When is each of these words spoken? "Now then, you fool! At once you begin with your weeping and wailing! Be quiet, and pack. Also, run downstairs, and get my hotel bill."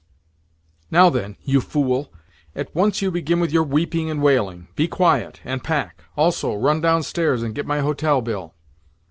"Now 0.89 1.11
then, 1.11 1.37
you 1.43 1.61
fool! 1.61 2.11
At 2.55 2.73
once 2.73 3.03
you 3.03 3.11
begin 3.11 3.39
with 3.39 3.51
your 3.51 3.61
weeping 3.61 4.09
and 4.09 4.19
wailing! 4.19 4.67
Be 4.75 4.87
quiet, 4.87 5.39
and 5.45 5.63
pack. 5.63 6.05
Also, 6.17 6.55
run 6.55 6.81
downstairs, 6.81 7.43
and 7.43 7.53
get 7.53 7.67
my 7.67 7.81
hotel 7.81 8.19
bill." 8.23 8.55